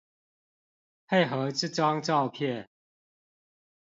[1.05, 2.67] 配合這張照片